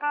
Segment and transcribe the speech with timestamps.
[0.00, 0.06] Hoje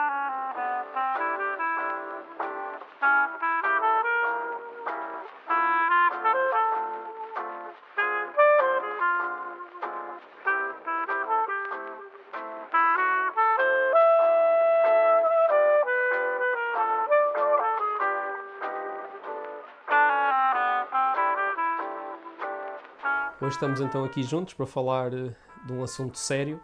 [23.55, 25.33] estamos então aqui juntos para falar uh,
[25.65, 26.59] de um assunto sério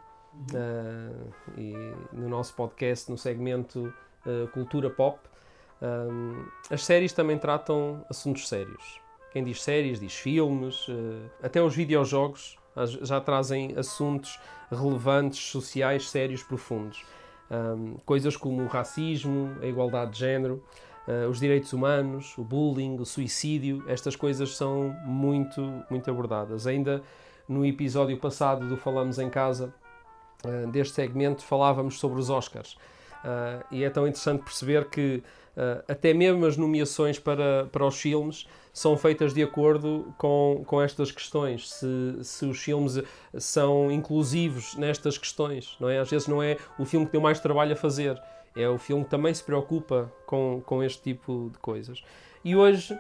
[0.53, 1.73] uh, e
[2.11, 3.93] no nosso podcast, no segmento
[4.25, 5.19] uh, Cultura Pop.
[5.81, 9.01] Um, as séries também tratam assuntos sérios.
[9.31, 10.85] Quem diz séries, diz filmes,
[11.41, 12.55] até os videojogos
[13.01, 14.39] já trazem assuntos
[14.71, 17.03] relevantes, sociais, sérios, profundos.
[17.49, 20.63] Um, coisas como o racismo, a igualdade de género,
[21.07, 26.65] uh, os direitos humanos, o bullying, o suicídio, estas coisas são muito, muito abordadas.
[26.65, 27.03] Ainda
[27.47, 29.73] no episódio passado do Falamos em Casa,
[30.45, 32.73] uh, deste segmento, falávamos sobre os Oscars.
[33.23, 35.23] Uh, e é tão interessante perceber que
[35.87, 41.11] até mesmo as nomeações para, para os filmes são feitas de acordo com, com estas
[41.11, 42.99] questões, se, se os filmes
[43.37, 45.99] são inclusivos nestas questões, não é?
[45.99, 48.19] Às vezes não é o filme que deu mais trabalho a fazer,
[48.55, 52.03] é o filme que também se preocupa com, com este tipo de coisas.
[52.43, 52.97] E hoje,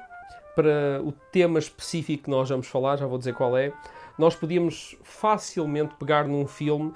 [0.55, 3.73] para o tema específico que nós vamos falar, já vou dizer qual é,
[4.17, 6.93] nós podíamos facilmente pegar num filme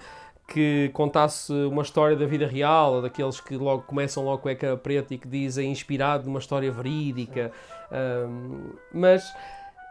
[0.47, 4.55] que contasse uma história da vida real, ou daqueles que logo começam logo com a
[4.55, 7.51] cara preta e que dizem inspirado numa história verídica.
[7.91, 9.23] Um, mas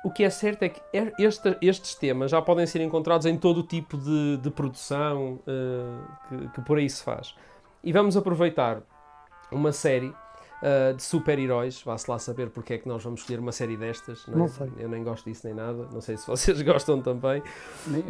[0.02, 0.80] o que é certo é que
[1.18, 6.28] este, estes temas já podem ser encontrados em todo o tipo de, de produção uh,
[6.28, 7.34] que, que por aí se faz.
[7.84, 8.82] E vamos aproveitar
[9.52, 10.12] uma série
[10.62, 11.82] uh, de super-heróis.
[11.82, 14.26] Vá-se lá saber porque é que nós vamos escolher uma série destas.
[14.26, 14.38] Não, é?
[14.38, 14.70] não sei.
[14.78, 15.88] Eu nem gosto disso nem nada.
[15.92, 17.42] Não sei se vocês gostam também.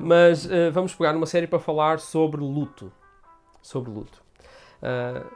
[0.00, 2.92] Mas uh, vamos pegar uma série para falar sobre luto.
[3.62, 4.22] Sobre luto.
[4.82, 5.26] Uh,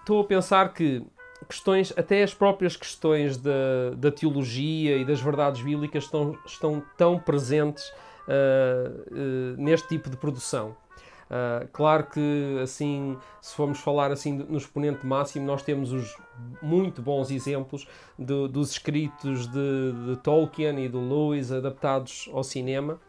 [0.00, 1.04] estou a pensar que
[1.48, 7.18] questões, até as próprias questões da, da teologia e das verdades bíblicas estão, estão tão
[7.18, 7.92] presentes
[9.58, 10.74] neste tipo de produção.
[11.24, 16.16] Uh, claro que, assim, se formos falar assim no exponente máximo, nós temos os
[16.60, 17.86] muito bons exemplos
[18.18, 23.00] de, dos escritos de, de, Tolkien e do Lewis adaptados ao cinema,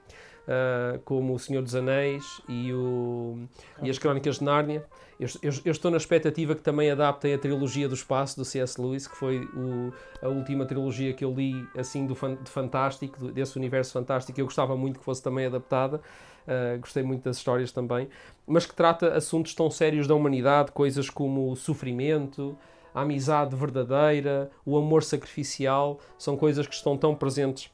[0.46, 3.38] uh, como O Senhor dos Anéis e, o,
[3.82, 4.86] e as Crónicas de Nárnia.
[5.20, 8.80] Eu, eu, eu, estou na expectativa que também adaptem a trilogia do espaço do C.S.
[8.80, 13.58] Lewis, que foi o, a última trilogia que eu li assim do, de fantástico, desse
[13.58, 14.40] universo fantástico.
[14.40, 16.02] Eu gostava muito que fosse também adaptada.
[16.46, 18.08] Uh, gostei muito das histórias também,
[18.46, 22.56] mas que trata assuntos tão sérios da humanidade, coisas como o sofrimento,
[22.94, 27.70] a amizade verdadeira, o amor sacrificial, são coisas que estão tão presentes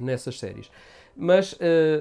[0.00, 0.70] nessas séries.
[1.16, 1.56] Mas uh,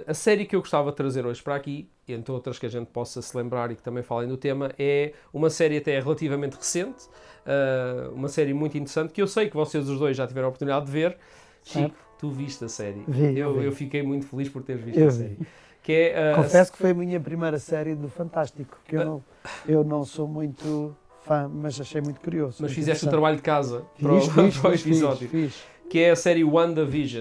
[0.07, 2.87] a série que eu gostava de trazer hoje para aqui, entre outras que a gente
[2.87, 7.05] possa se lembrar e que também falem do tema, é uma série até relativamente recente,
[7.45, 10.49] uh, uma série muito interessante, que eu sei que vocês os dois já tiveram a
[10.49, 11.17] oportunidade de ver.
[11.63, 13.03] Chico, tu viste a série.
[13.07, 13.65] Vi, eu, vi.
[13.65, 15.35] eu fiquei muito feliz por teres visto eu a série.
[15.35, 15.47] Vi.
[15.83, 19.23] Que é, uh, Confesso que foi a minha primeira série do Fantástico, que eu não,
[19.67, 22.59] eu não sou muito fã, mas achei muito curioso.
[22.61, 25.27] Mas fizeste o trabalho de casa fiz, para, o, fiz, para o episódio.
[25.27, 25.63] Fiz, fiz.
[25.89, 27.19] Que é a série WandaVision.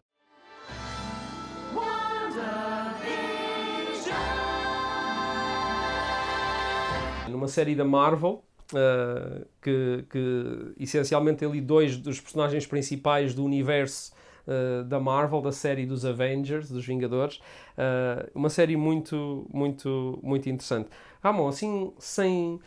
[7.29, 8.45] Numa série da Marvel,
[8.75, 14.13] uh, que, que essencialmente tem ali dois dos personagens principais do universo
[14.47, 17.37] uh, da Marvel, da série dos Avengers, dos Vingadores.
[17.77, 20.89] Uh, uma série muito, muito, muito interessante.
[21.23, 22.61] Ramon, assim, sem,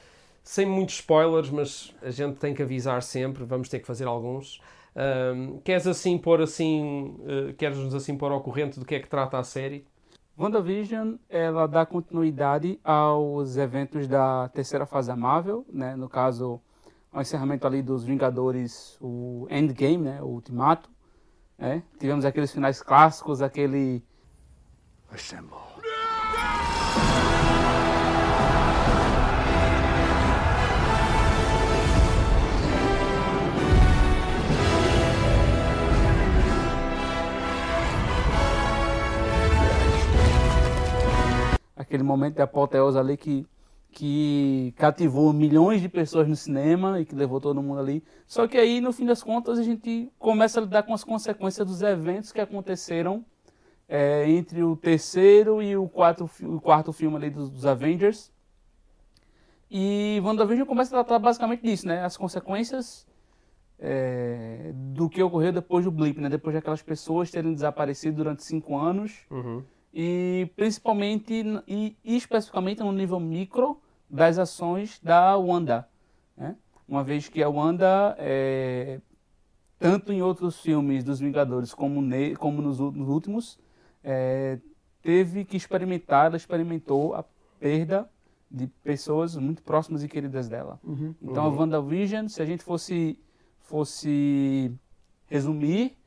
[0.43, 4.59] sem muitos spoilers, mas a gente tem que avisar sempre, vamos ter que fazer alguns.
[4.95, 9.09] Um, queres assim pôr assim, uh, queres-nos assim pôr ao corrente do que é que
[9.09, 9.85] trata a série?
[10.37, 15.95] WandaVision, ela dá continuidade aos eventos da terceira fase da Marvel, né?
[15.95, 16.61] No caso,
[17.11, 20.21] o encerramento ali dos Vingadores, o Endgame, né?
[20.21, 20.89] O Ultimato.
[21.57, 21.83] Né?
[21.99, 24.03] Tivemos aqueles finais clássicos, aquele...
[25.11, 25.65] Assemble.
[41.95, 43.47] aquele momento de apoteose ali que,
[43.95, 48.03] que cativou milhões de pessoas no cinema e que levou todo mundo ali.
[48.27, 51.65] Só que aí, no fim das contas, a gente começa a lidar com as consequências
[51.65, 53.25] dos eventos que aconteceram
[53.87, 58.33] é, entre o terceiro e o quarto, o quarto filme ali dos, dos Avengers.
[59.71, 62.03] E WandaVision começa a tratar basicamente disso, né?
[62.03, 63.07] As consequências
[63.79, 66.27] é, do que ocorreu depois do blip, né?
[66.27, 69.25] Depois daquelas pessoas terem desaparecido durante cinco anos.
[69.31, 69.63] Uhum
[69.97, 73.79] e principalmente e especificamente no nível micro
[74.09, 75.87] das ações da Wanda.
[76.37, 76.55] né?
[76.87, 78.99] uma vez que a Wanda, é,
[79.79, 83.59] tanto em outros filmes dos Vingadores como, ne, como nos, nos últimos,
[84.03, 84.59] é,
[85.01, 87.23] teve que experimentar, ela experimentou a
[87.59, 88.09] perda
[88.49, 90.79] de pessoas muito próximas e queridas dela.
[90.83, 91.15] Uhum.
[91.21, 91.53] Então Uhum.
[91.55, 93.19] a WandaVision, se a gente fosse,
[93.59, 94.71] fosse
[95.27, 95.97] resumir,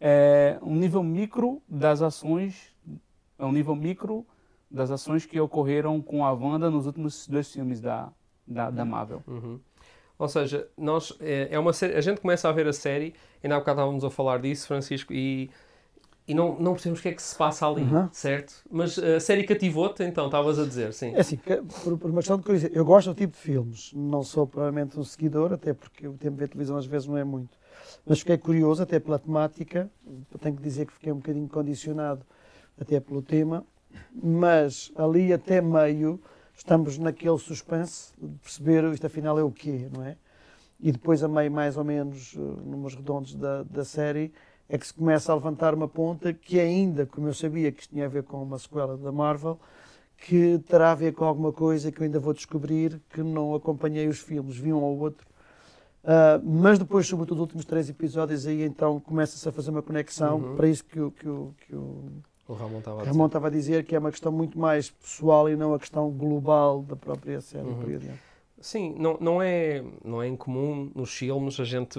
[0.00, 2.72] é um nível micro das ações,
[3.38, 4.24] é um nível micro
[4.70, 8.08] das ações que ocorreram com a Wanda nos últimos dois filmes da,
[8.46, 9.22] da, da Marvel.
[9.26, 9.58] Uhum.
[10.18, 13.56] Ou seja, nós, é, é uma série, a gente começa a ver a série, ainda
[13.56, 15.50] há bocado estávamos a falar disso, Francisco, e,
[16.28, 18.08] e não, não percebemos o que é que se passa ali, Uhum.
[18.12, 18.62] certo?
[18.70, 21.14] Mas a série cativou-te, então, estavas a dizer, sim.
[21.14, 24.22] É assim, por, por uma questão de curiosidade, eu gosto do tipo de filmes, não
[24.22, 27.24] sou provavelmente um seguidor, até porque o tempo de ver televisão às vezes não é
[27.24, 27.58] muito.
[28.06, 29.90] Mas fiquei curioso, até pela temática,
[30.38, 32.24] tenho que dizer que fiquei um bocadinho condicionado
[32.78, 33.64] até pelo tema,
[34.14, 36.20] mas ali até meio
[36.54, 40.16] estamos naquele suspense de perceber isto afinal é o quê, não é?
[40.78, 44.32] E depois a meio, mais ou menos, eh, numas redondos da, da série,
[44.68, 47.90] é que se começa a levantar uma ponta que ainda, como eu sabia que isto
[47.90, 49.58] tinha a ver com uma sequela da Marvel,
[50.16, 54.06] que terá a ver com alguma coisa que eu ainda vou descobrir, que não acompanhei
[54.08, 55.26] os filmes, vi um ou outro.
[56.04, 60.38] Ah, mas depois, sobretudo, os últimos três episódios, aí então começa-se a fazer uma conexão
[60.40, 60.56] Uhum.
[60.56, 62.04] para isso que, o- que, o- que o
[62.50, 63.12] O Ramon estava a dizer.
[63.12, 66.10] Ramon estava a dizer, que é uma questão muito mais pessoal e não a questão
[66.10, 67.64] global da própria série.
[67.64, 68.00] Uhum.
[68.60, 71.98] Sim, não, não, é, não é incomum nos filmes a gente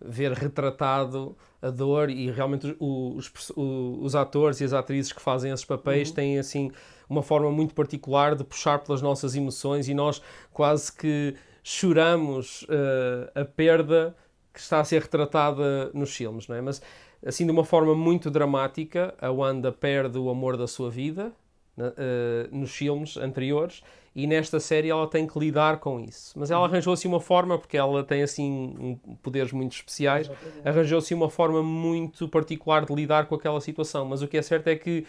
[0.00, 5.52] ver retratado a dor e realmente os, os, os atores e as atrizes que fazem
[5.52, 6.14] esses papéis Uhum.
[6.14, 6.70] têm assim
[7.08, 10.20] uma forma muito particular de puxar pelas nossas emoções e nós
[10.50, 14.16] quase que choramos eh, a perda
[14.52, 16.60] que está a ser retratada nos filmes, não é?
[16.60, 16.80] Mas
[17.24, 21.32] assim de uma forma muito dramática, a Wanda perde o amor da sua vida
[21.76, 23.82] na- eh, nos filmes anteriores
[24.14, 26.38] e nesta série ela tem que lidar com isso.
[26.38, 30.28] Mas ela arranjou assim uma forma, porque ela tem assim um- poderes muito especiais,
[30.64, 34.04] arranjou-se uma forma muito particular de lidar com aquela situação.
[34.04, 35.04] Mas o que é certo é que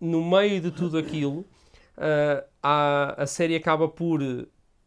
[0.00, 1.44] no meio de tudo aquilo,
[1.96, 4.20] ah, há- a série acaba por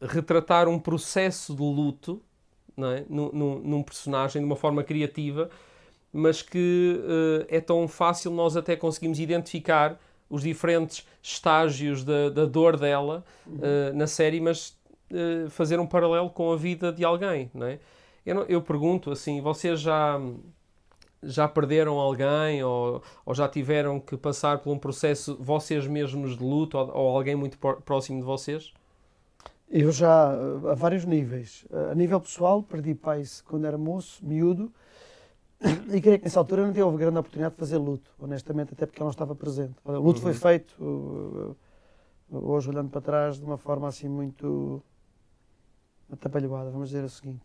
[0.02, 2.22] retratar um processo de luto
[2.76, 3.04] não é?
[3.10, 5.50] num, num- num personagem de uma forma criativa,
[6.14, 7.00] mas que
[7.50, 10.00] eh, é tão fácil nós até conseguimos identificar
[10.30, 13.24] os diferentes estágios da, da dor dela
[13.62, 14.78] eh, na série, mas
[15.12, 17.80] eh, fazer um paralelo com a vida de alguém, não é?
[18.26, 20.20] Eu, não- eu pergunto assim, vocês já
[21.24, 26.44] já perderam alguém ou, ou já tiveram que passar por um processo vocês mesmos de
[26.44, 28.72] luto ou, ou alguém muito próximo de vocês?
[29.70, 31.66] Eu já, a vários níveis.
[31.92, 34.72] A nível pessoal, perdi pais quando era moço, miúdo,
[35.94, 39.02] e creio que nessa altura não tive grande oportunidade de fazer luto, honestamente, até porque
[39.02, 39.74] ela não estava presente.
[39.84, 40.38] O luto foi Uhum.
[40.38, 41.56] feito, uh,
[42.32, 44.82] uh, hoje olhando para trás, de uma forma assim muito
[46.12, 47.42] atabalhoada, vamos dizer o seguinte.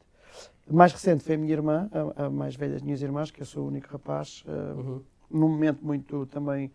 [0.68, 3.42] A mais recente foi a minha irmã, a, a mais velha das minhas irmãs, que
[3.42, 5.02] eu sou o único rapaz, uh, Uhum.
[5.30, 6.70] num momento muito também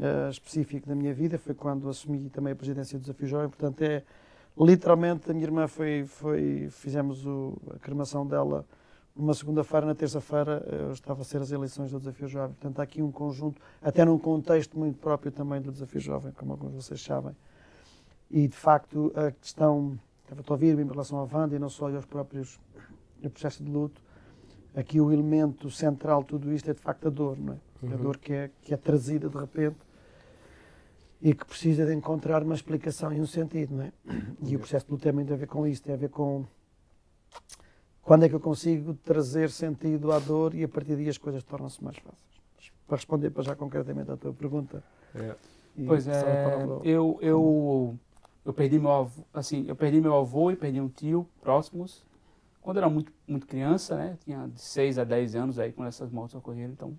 [0.00, 3.82] eh, específico da minha vida, foi quando assumi também a presidência do Desafio Jovem, portanto
[3.82, 4.02] é
[4.58, 8.64] literalmente a minha irmã foi, foi fizemos o, a cremação dela
[9.14, 12.82] numa segunda-feira, na terça-feira eh, estava a ser as eleições do Desafio Jovem, portanto há
[12.82, 16.76] aqui um conjunto, até num contexto muito próprio também do Desafio Jovem, como alguns de
[16.76, 17.36] vocês sabem,
[18.30, 21.88] e de facto a questão, estava a ouvir em relação à Wanda e não só
[21.94, 22.58] aos próprios
[23.22, 24.00] o processo de luto,
[24.74, 27.56] aqui o elemento central de tudo isto é de facto a dor, não é?
[27.56, 27.96] A Uhum.
[27.96, 29.76] dor que é, que é trazida de repente
[31.20, 33.92] e que precisa de encontrar uma explicação e um sentido, não é?
[34.44, 36.44] E o processo de luto tem muito a ver com isso, tem a ver com
[38.02, 41.42] quando é que eu consigo trazer sentido à dor e a partir daí as coisas
[41.42, 42.42] tornam-se mais fáceis.
[42.86, 44.82] Para responder para já concretamente à tua pergunta.
[45.14, 45.34] É.
[45.86, 46.44] Pois é,
[46.84, 47.98] eu, eu,
[48.44, 52.04] eu perdi meu avô, assim, eu perdi meu avô e perdi um tio próximos
[52.60, 54.16] quando eu era muito, muito criança, né?
[54.24, 56.92] Tinha de 6 a 10 anos aí quando essas mortes ocorreram, então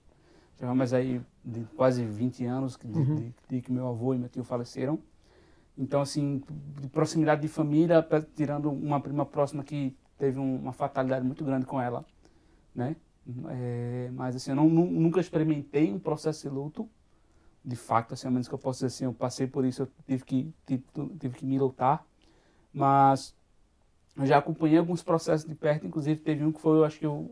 [0.59, 3.15] já mais aí de quase 20 anos que, de, Uhum.
[3.15, 4.99] de- de que meu avô e meu tio faleceram.
[5.77, 6.41] Então, assim,
[6.81, 8.05] de proximidade de família,
[8.35, 12.05] tirando uma prima próxima que teve um- uma fatalidade muito grande com ela,
[12.73, 12.95] né?
[13.49, 16.89] É, mas, assim, eu não, nu- nunca experimentei um processo de luto,
[17.63, 19.87] de fato, assim, ao menos que eu possa dizer assim, eu passei por isso, eu
[20.07, 20.83] tive que, tive,
[21.19, 22.05] tive que me lutar,
[22.73, 23.35] mas
[24.17, 27.05] eu já acompanhei alguns processos de perto, inclusive teve um que foi, eu acho que
[27.05, 27.29] eu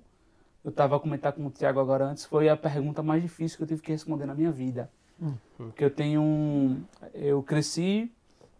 [0.63, 3.63] eu estava a comentar com o Tiago agora antes, foi a pergunta mais difícil que
[3.63, 4.91] eu tive que responder na minha vida.
[5.19, 5.33] Hum.
[5.57, 6.83] Porque eu tenho um,
[7.15, 8.11] eu cresci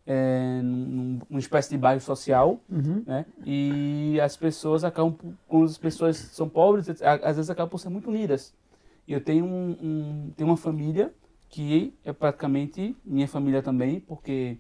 [0.06, 3.04] é, num- numa espécie de bairro social, Uhum.
[3.06, 3.26] né?
[3.46, 5.16] E as pessoas acabam,
[5.48, 8.54] quando as pessoas são pobres, às vezes acabam por ser muito unidas.
[9.08, 11.14] Eu tenho, um, um- tenho uma família
[11.50, 14.58] que é praticamente minha família também, porque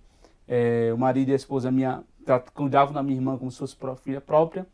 [0.47, 2.03] é, o marido e a esposa minha,
[2.53, 4.67] cuidavam da minha irmã como se fosse filha própria,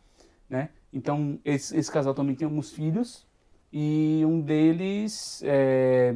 [0.49, 0.69] né?
[0.91, 3.27] Então, esse, esse casal também tinha alguns filhos
[3.71, 6.15] e um deles é,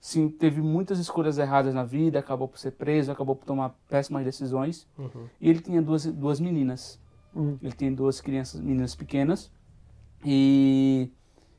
[0.00, 4.24] sim, teve muitas escolhas erradas na vida, acabou por ser preso, acabou por tomar péssimas
[4.24, 4.86] decisões.
[4.96, 5.26] Uhum.
[5.40, 7.00] E ele tinha duas, duas meninas.
[7.34, 7.58] Uhum.
[7.62, 9.50] Ele tinha duas crianças, meninas pequenas.
[10.24, 11.10] E,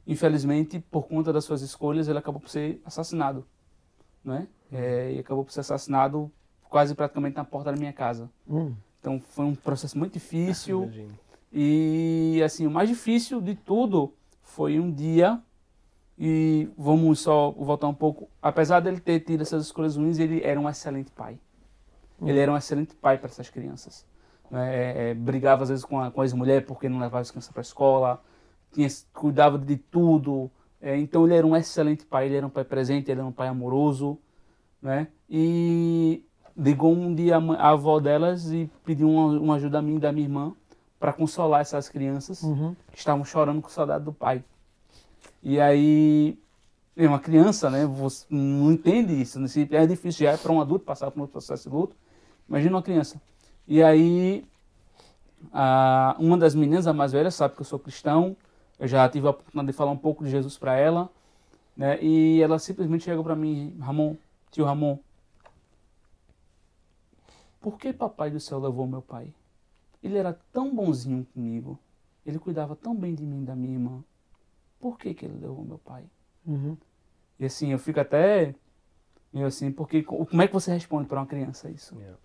[0.08, 3.46] infelizmente, por conta das suas escolhas, ele acabou por ser assassinado.
[4.24, 4.40] Não é?
[4.40, 4.48] Uhum.
[4.72, 6.32] é e acabou por ser assassinado
[6.70, 8.30] quase praticamente na porta da minha casa.
[8.48, 8.76] Uhum.
[9.00, 10.92] Então, foi um processo muito difícil.
[11.52, 15.42] e, assim, o mais difícil de tudo foi um dia
[16.20, 18.30] e vamos só voltar um pouco.
[18.42, 21.40] Apesar dele ter tido essas escolhas ruins, ele era um excelente pai.
[22.22, 24.06] Ele era um excelente pai para essas crianças.
[24.52, 27.52] É, é, brigava às vezes com a, com a ex-mulher porque não levava as crianças
[27.52, 28.22] para a escola,
[28.74, 30.52] tinha, cuidava de tudo.
[30.82, 33.32] É, então ele era um excelente pai, ele era um pai presente, ele era um
[33.32, 34.18] pai amoroso.
[34.82, 35.08] Né?
[35.30, 39.96] E ligou um dia a, a avó delas e pediu uma, uma, ajuda a mim
[39.96, 40.54] e da minha irmã
[41.00, 42.76] para consolar essas crianças uhum.
[42.92, 44.44] que estavam chorando com saudade do pai.
[45.42, 46.38] E aí,
[46.96, 47.86] é uma criança, né?
[47.86, 49.40] Você não entende isso.
[49.40, 49.48] Né?
[49.72, 51.96] É difícil já é para um adulto passar por um processo de luto.
[52.48, 53.22] Imagina uma criança.
[53.68, 54.46] E aí,
[55.54, 58.36] a, uma das meninas, a mais velha, sabe que eu sou cristão.
[58.78, 61.10] Eu já tive a oportunidade de falar um pouco de Jesus para ela.
[61.76, 62.02] Né?
[62.02, 64.18] E ela simplesmente chegou para mim, Ramon,
[64.52, 65.00] tio Ramon,
[67.62, 69.34] por que papai do céu levou meu pai?
[70.04, 71.80] Ele era tão bonzinho comigo.
[72.26, 74.04] Ele cuidava tão bem de mim e da minha irmã
[74.80, 76.04] por que, que ele levou meu pai?
[76.46, 76.78] Uhum.
[77.40, 78.56] E assim, eu fico até
[79.32, 81.96] meio assim, porque como é que você responde para uma criança isso?
[81.96, 82.18] Yeah.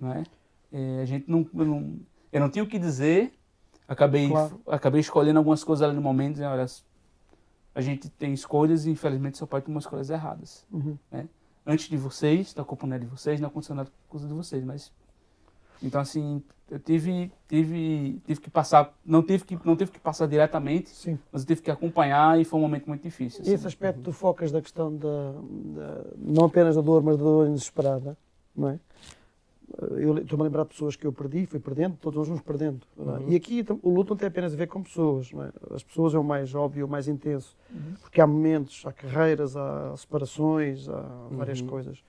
[0.00, 0.24] Não é?
[0.72, 1.00] é?
[1.02, 2.00] a gente não, eu não,
[2.32, 3.32] eu não tinha o que dizer,
[3.86, 4.60] acabei, claro.
[4.66, 6.66] acabei escolhendo algumas coisas ali no momento, dizendo, olha,
[7.74, 10.66] a gente tem escolhas e infelizmente seu pai tomou escolhas erradas.
[10.70, 10.96] Uhum.
[11.10, 11.28] Né?
[11.64, 14.34] Antes de vocês, a culpa não é de vocês, não aconteceu nada por causa de
[14.34, 14.92] vocês, mas
[15.82, 20.26] então assim, eu tive, tive, tive que passar, não tive que, não tive que passar
[20.26, 21.18] diretamente, Sim.
[21.30, 23.42] mas eu tive que acompanhar e foi um momento muito difícil.
[23.42, 23.50] Assim.
[23.50, 24.04] E esse aspecto uhum.
[24.04, 28.16] tu focas da questão da, da, não apenas da dor, mas da dor inesperada,
[28.56, 28.80] não é?
[29.98, 32.80] Eu estou-me a lembrar de pessoas que eu perdi, fui perdendo, todos nós vamos perdendo.
[32.98, 33.02] É?
[33.02, 33.28] Uhum.
[33.28, 35.74] E aqui o luto não tem apenas a ver com pessoas, é?
[35.74, 37.94] As pessoas é o mais óbvio, o mais intenso, uhum.
[38.00, 41.66] porque há momentos, há carreiras, há separações, há várias uhum.
[41.66, 42.02] coisas.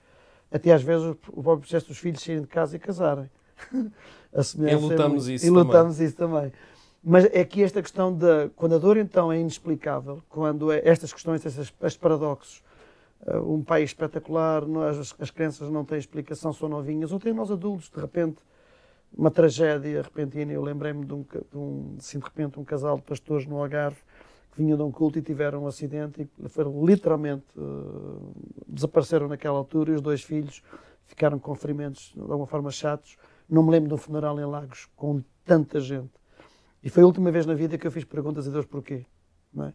[0.50, 3.28] Até às vezes o próprio processo dos filhos saírem de casa e casarem.
[4.34, 4.84] a semelhança.
[4.84, 6.06] E lutamos isso e lutamos também.
[6.06, 6.52] isso também.
[7.02, 8.48] Mas é que esta questão da.
[8.56, 12.62] Quando a dor então é inexplicável, quando é, estas questões, estes, estes paradoxos,
[13.26, 17.50] uh, um pai espetacular, as, as crianças não têm explicação, são novinhas, ou tem nós
[17.50, 18.38] adultos, de repente,
[19.14, 20.50] uma tragédia repentina.
[20.50, 23.98] Eu lembrei-me de, um, de, um, assim, de repente, um casal de pastores no Algarve
[24.52, 27.44] que vinham de um culto e tiveram um acidente e foram literalmente.
[27.54, 28.32] Uh,
[28.66, 30.62] desapareceram naquela altura e os dois filhos
[31.04, 34.88] ficaram com ferimentos de alguma forma chatos não me lembro de um funeral em Lagos
[34.96, 36.12] com tanta gente.
[36.82, 39.04] E foi a última vez na vida que eu fiz perguntas a Deus porquê.
[39.58, 39.72] É?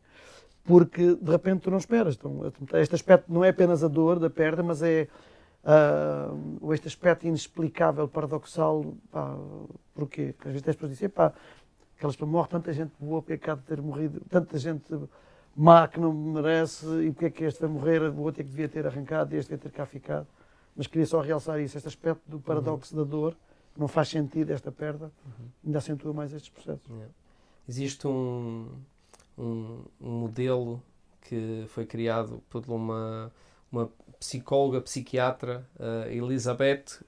[0.63, 2.15] Porque de repente tu não esperas.
[2.15, 2.41] Então,
[2.79, 5.07] este aspecto não é apenas a dor da perda, mas é
[5.63, 8.93] uh, este aspecto inexplicável, paradoxal.
[9.11, 9.35] Pá,
[9.93, 10.35] porquê?
[10.39, 11.33] Às vezes as pessoas dizem, pá,
[11.97, 14.85] aquelas para morre tanta gente boa, porque é que de ter morrido, tanta gente
[15.55, 18.49] má que não merece, e porque é que este vai morrer, o outro é que
[18.51, 20.27] devia ter arrancado e este devia ter cá ficado.
[20.75, 23.03] Mas queria só realçar isso, este aspecto do paradoxo uhum.
[23.03, 23.35] da dor
[23.79, 25.45] não faz sentido esta perda, uhum.
[25.65, 26.87] ainda acentua mais estes processos.
[26.89, 27.13] Yeah.
[27.67, 28.67] Existe um,
[29.37, 30.83] um, um, modelo
[31.21, 33.31] que foi criado por uma,
[33.71, 37.03] uma psicóloga, psiquiatra, uh, Elizabeth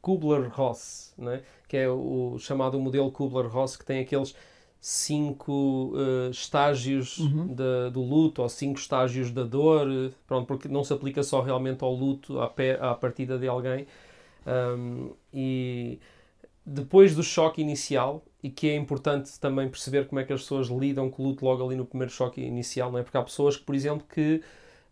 [0.00, 1.42] Kubler-Ross, né?
[1.68, 4.34] que é o chamado modelo Kubler-Ross, que tem aqueles
[4.80, 7.48] cinco uh, estágios uhum.
[7.48, 11.82] de, do luto ou cinco estágios da dor, pronto, porque não se aplica só realmente
[11.82, 13.86] ao luto, à, pé, à partida de alguém.
[14.46, 15.98] Um, e
[16.64, 20.68] depois do choque inicial, e que é importante também perceber como é que as pessoas
[20.68, 23.02] lidam com o luto logo ali no primeiro choque inicial, não é?
[23.02, 24.42] Porque há pessoas que, por exemplo, que.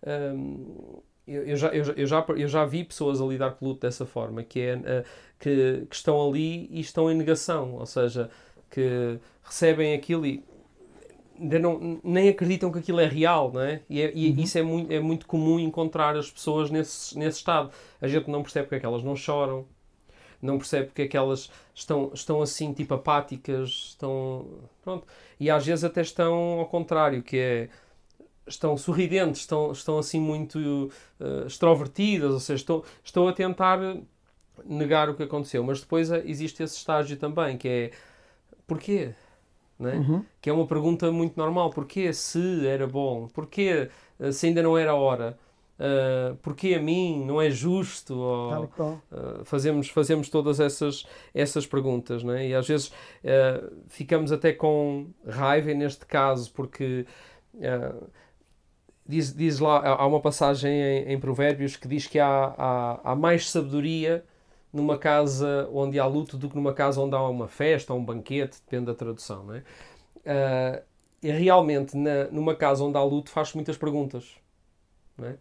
[0.06, 3.68] Um, eu, eu, já, eu, eu, já, eu já vi pessoas a lidar com o
[3.68, 5.04] luto dessa forma, que é uh,
[5.38, 8.28] que, que estão ali e estão em negação, ou seja,
[8.70, 10.42] que recebem aquilo e
[11.38, 13.82] não, nem acreditam que aquilo é real, não é?
[13.88, 14.40] E, é, e uhum.
[14.40, 17.70] isso é muito, é muito comum encontrar as pessoas nesse, nesse estado.
[18.00, 19.66] A gente não percebe porque é que elas não choram,
[20.42, 24.46] não percebe porque é que elas estão, estão assim, tipo apáticas, estão.
[24.82, 25.06] Pronto.
[25.38, 27.68] E às vezes até estão ao contrário, que é.
[28.44, 33.78] Estão sorridentes, estão, estão assim muito uh, extrovertidas, ou seja, estão, estão a tentar
[34.64, 35.62] negar o que aconteceu.
[35.62, 37.90] Mas depois eh, existe esse estágio também, que é
[38.66, 39.14] porquê?
[39.80, 39.96] É?
[39.96, 40.24] Uhum.
[40.40, 41.70] Que é uma pergunta muito normal.
[41.70, 43.28] Porquê se era bom?
[43.28, 45.38] Porquê eh, se ainda não era a hora?
[45.82, 47.24] Uh, porquê a mim?
[47.24, 48.14] Não é justo?
[48.14, 48.50] Ou,
[49.10, 52.48] uh, fazemos, fazemos todas essas, essas perguntas, não é?
[52.48, 57.06] E às vezes uh, ficamos até com raiva neste caso, porque
[59.06, 63.16] diz, diz lá, há uma passagem em, em Provérbios que diz que há, há, há
[63.16, 64.24] mais sabedoria
[64.72, 68.04] numa casa onde há luto do que numa casa onde há uma festa ou um
[68.04, 69.58] banquete, depende da tradução, não é?
[70.24, 70.82] Uh,
[71.22, 74.34] e realmente, na, numa casa onde há luto, faz muitas perguntas,
[75.16, 75.36] não é?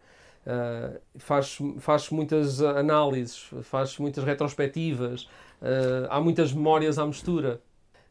[0.46, 5.24] Uh, faz, faz muitas análises, faz muitas retrospectivas,
[5.62, 7.62] uh, há muitas memórias à mistura.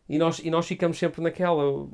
[0.09, 1.87] E nós, e nós ficamos sempre naquela,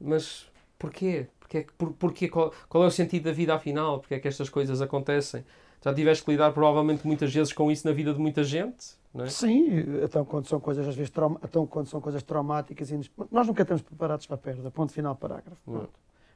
[0.00, 0.46] mas
[0.78, 1.26] porquê?
[1.40, 4.00] porquê, por, porquê qual, qual é o sentido da vida afinal?
[4.00, 5.44] Porque é que estas coisas acontecem?
[5.82, 9.26] Já tiveste que lidar provavelmente muitas vezes com isso na vida de muita gente, é?
[9.26, 9.66] Sim,
[10.04, 12.90] então quando são coisas às vezes trauma, então quando são coisas traumáticas,
[13.30, 15.88] nós nunca estamos preparados para a perda, ponto final parágrafo.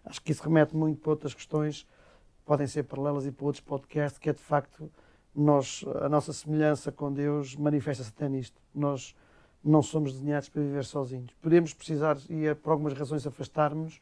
[0.04, 1.86] Acho que isso remete muito para outras questões,
[2.44, 4.90] podem ser paralelas e para outros podcasts, que é de facto
[5.34, 8.60] nós, a nossa semelhança com Deus manifesta-se até nisto.
[8.74, 9.14] Nós
[9.62, 11.32] não somos desenhados para viver sozinhos.
[11.40, 14.00] Podemos precisar, e é por algumas razões, afastar-nos.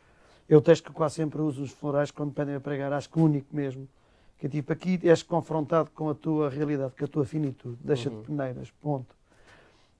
[0.48, 3.54] Eu texto que quase sempre uso os florais quando pedem a pregar, acho que único
[3.54, 3.88] mesmo
[4.42, 8.16] que é tipo, aqui és confrontado com a tua realidade, com a tua finitude, deixa-te
[8.16, 8.22] uhum.
[8.24, 9.14] peneiras, ponto.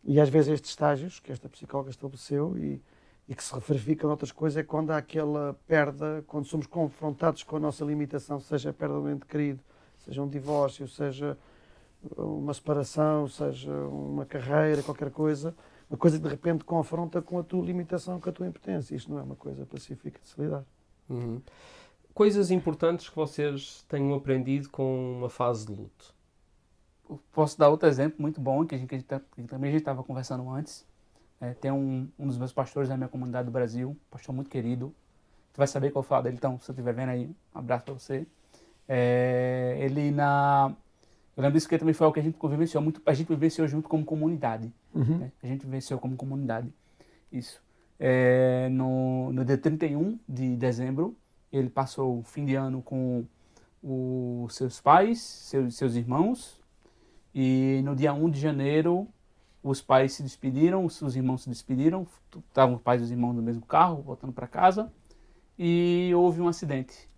[0.03, 2.83] E às vezes estes estágios que esta psicóloga estabeleceu e,
[3.29, 7.57] e que se verificam outras coisas é quando há aquela perda, quando somos confrontados com
[7.57, 9.61] a nossa limitação, seja a perda do ente querido,
[9.99, 11.39] seja um divórcio, seja
[12.17, 15.55] uma separação, seja uma carreira, qualquer coisa,
[15.89, 18.95] uma coisa que de repente confronta com a tua limitação, com a tua impotência.
[18.97, 20.65] Isto não é uma coisa pacífica de se lidar.
[21.09, 21.41] Uhum
[22.15, 26.15] coisas importantes que vocês tenham aprendido com uma fase de luto?
[27.33, 29.73] Posso dar outro exemplo muito bom, que, a gente, que, a gente, que também a
[29.73, 30.87] gente estava conversando antes.
[31.43, 34.95] É, tem um, um dos meus pastores da minha comunidade do Brasil, pastor muito querido.
[35.53, 37.85] Tu vai saber qual eu falo dele, então, se você estiver vendo aí, um abraço
[37.85, 38.25] para você.
[38.89, 40.73] É, ele na...
[41.37, 43.67] Eu lembro disso porque também foi algo que a gente vivenciou muito, a gente vivenciou
[43.67, 44.73] junto como comunidade.
[44.95, 45.19] Uhum.
[45.19, 45.33] Né?
[45.43, 46.73] A gente vivenciou como comunidade.
[47.33, 47.61] Isso.
[47.99, 51.17] É, no, no dia 31 de dezembro,
[51.53, 53.25] ele passou o fim de ano com
[53.83, 56.61] os seus pais, seus, seus irmãos,
[57.35, 59.09] e no dia 1 de janeiro
[59.63, 62.07] os pais se despediram, os irmãos se despediram,
[62.49, 64.93] estavam os pais e os irmãos no mesmo carro, voltando para casa,
[65.59, 67.09] e houve um acidente.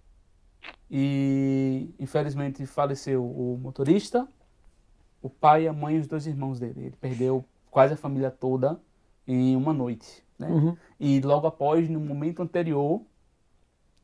[0.90, 4.28] E infelizmente faleceu o motorista,
[5.22, 6.87] o pai, a mãe e os dois irmãos dele.
[6.87, 8.78] Ele perdeu quase a família toda
[9.26, 10.22] em uma noite.
[10.38, 10.48] Né?
[10.48, 10.76] Uhum.
[11.00, 13.00] E logo após, no momento anterior,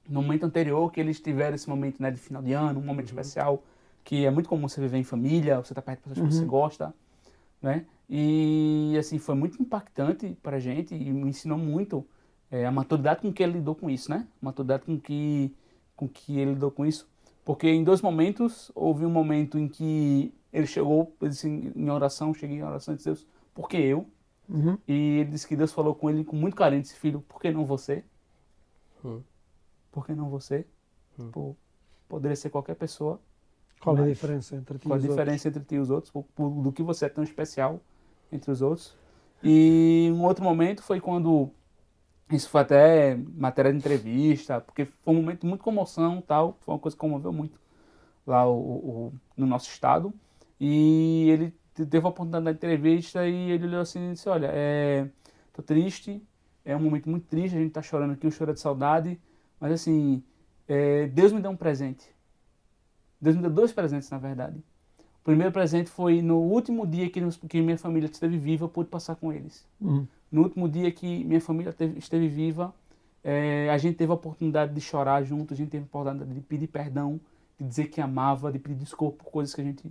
[0.08, 3.12] no momento anterior que eles tiveram esse momento né, de final de ano, um momento
[3.12, 3.20] uhum.
[3.20, 3.62] especial,
[4.02, 6.28] que é muito comum você viver em família, você está perto de pessoas uhum.
[6.28, 6.94] que você gosta,
[7.60, 7.84] né?
[8.10, 12.04] E assim, foi muito impactante para a gente e me ensinou muito
[12.50, 14.26] é, a maturidade com que ele lidou com isso, né?
[14.42, 15.54] A maturidade com que,
[15.94, 17.08] com que ele lidou com isso.
[17.44, 22.34] Porque em dois momentos, houve um momento em que ele chegou ele disse, em oração,
[22.34, 24.06] cheguei em oração e disse, Deus, por que eu?
[24.48, 24.76] Uhum.
[24.88, 27.52] E ele disse que Deus falou com ele com muito carinho, disse, filho, por que
[27.52, 28.02] não você?
[29.04, 29.22] Uhum
[29.90, 30.66] por que não você?
[31.18, 31.30] Hum.
[31.30, 31.56] Por,
[32.08, 33.20] poderia ser qualquer pessoa.
[33.80, 36.12] Qual a diferença entre ti Qual a diferença entre ti e os outros?
[36.12, 37.80] Por, por, do que você é tão especial
[38.32, 38.96] entre os outros?
[39.42, 41.50] E um outro momento foi quando
[42.30, 46.74] isso foi até matéria de entrevista, porque foi um momento de muita comoção tal, foi
[46.74, 47.58] uma coisa que comoveu muito
[48.26, 50.12] lá o, o, no nosso estado.
[50.60, 55.08] E ele teve a oportunidade da entrevista e ele olhou assim e disse, olha, é,
[55.52, 56.22] tô triste,
[56.64, 59.18] é um momento muito triste, a gente tá chorando aqui, o choro é de saudade,
[59.58, 60.22] mas assim,
[60.68, 62.04] é, Deus me deu um presente.
[63.20, 64.62] Deus me deu dois presentes, na verdade.
[65.20, 68.68] O primeiro presente foi no último dia que, nos, que minha família esteve viva, eu
[68.68, 69.66] pude passar com eles.
[69.80, 70.06] Uhum.
[70.30, 72.74] No último dia que minha família teve, esteve viva,
[73.22, 76.40] é, a gente teve a oportunidade de chorar junto, a gente teve a oportunidade de
[76.40, 77.20] pedir perdão,
[77.58, 79.82] de dizer que amava, de pedir desculpa por coisas que a gente,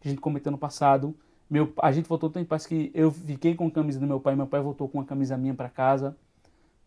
[0.00, 1.14] que a gente cometeu no passado.
[1.48, 4.20] Meu, a gente voltou tão em paz que eu fiquei com a camisa do meu
[4.20, 6.16] pai, meu pai voltou com a camisa minha para casa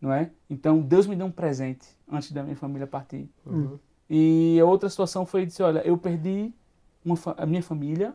[0.04, 0.30] não é?
[0.48, 3.28] Então Deus me deu um presente antes da minha família partir.
[3.46, 3.78] Uhum.
[4.08, 6.52] E a outra situação foi dizer, olha, eu perdi
[7.04, 8.14] uma, a minha família,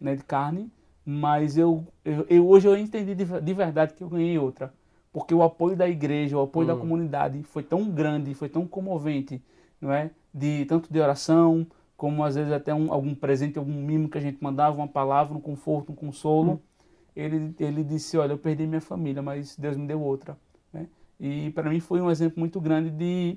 [0.00, 0.70] né, de carne,
[1.04, 4.72] mas eu, eu, eu hoje eu entendi de, de, verdade que eu ganhei outra,
[5.12, 6.74] porque o apoio da igreja, o apoio uhum.
[6.74, 9.42] da comunidade foi tão grande, foi tão comovente,
[9.80, 10.10] não é?
[10.32, 14.20] De tanto de oração, como às vezes até um, algum presente, algum mimo que a
[14.20, 16.52] gente mandava, uma palavra, um conforto, um consolo.
[16.52, 16.58] Uhum.
[17.14, 20.38] Ele, ele disse, olha, eu perdi minha família, mas Deus me deu outra.
[20.72, 20.86] Né?
[21.18, 23.36] E para mim foi um exemplo muito grande de,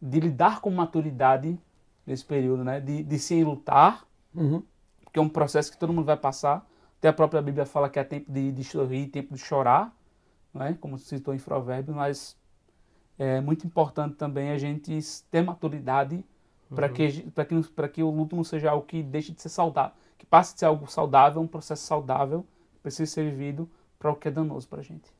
[0.00, 1.58] de lidar com maturidade
[2.06, 2.80] nesse período, né?
[2.80, 4.62] De, de se lutar, uhum.
[5.04, 6.66] porque é um processo que todo mundo vai passar.
[6.98, 9.94] Até a própria Bíblia fala que é tempo de, de sorrir, tempo de chorar,
[10.52, 10.74] não é?
[10.74, 12.36] como citou em Provérbios, mas
[13.18, 14.98] é muito importante também a gente
[15.30, 16.24] ter maturidade
[16.74, 19.48] para que, para que, para que o luto não seja algo que deixe de ser
[19.48, 22.44] saudável, que passe de ser algo saudável, um processo saudável,
[22.82, 25.12] precisa ser vivido para o que é danoso para a gente.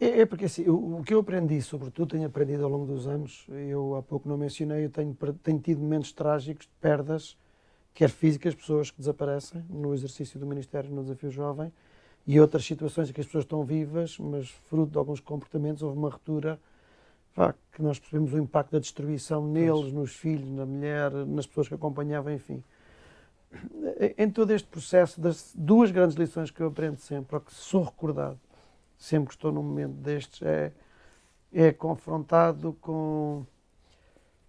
[0.00, 3.06] É, é porque assim, o, o, que eu aprendi, sobretudo tenho aprendido ao longo dos
[3.06, 7.36] anos, eu há pouco não mencionei, eu tenho, tenho tido momentos trágicos de perdas,
[7.96, 11.72] quer físicas, pessoas que desaparecem no exercício do Ministério no Desafio Jovem,
[12.26, 15.96] e outras situações em que as pessoas estão vivas, mas fruto de alguns comportamentos houve
[15.96, 16.60] uma ruptura
[17.72, 21.74] que nós percebemos o impacto da destruição neles, nos filhos, na mulher, nas pessoas que
[21.74, 22.62] acompanhavam, enfim.
[24.18, 27.82] Em todo este processo, das duas grandes lições que eu aprendo sempre, ou que sou
[27.82, 28.38] recordado,
[28.98, 30.72] sempre que estou num momento destes, é,
[31.52, 33.44] é confrontado com,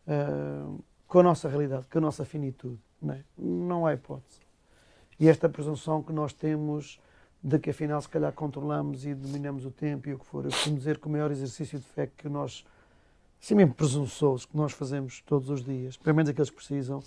[0.07, 2.86] uh, com a nossa realidade, com a nossa finitude.
[3.01, 3.23] Não, é?
[3.37, 4.39] não há hipótese.
[5.19, 6.99] E esta presunção que nós temos
[7.41, 10.45] de que afinal se calhar controlamos e dominamos o tempo e o que for.
[10.45, 12.65] Eu costumo dizer que o maior exercício de fé que nós
[13.41, 17.01] assim mesmo presunçosos que nós fazemos todos os dias, pelo menos aqueles que precisam.